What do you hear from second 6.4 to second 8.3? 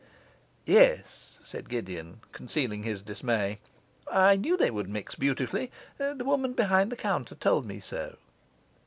behind the counter told me so.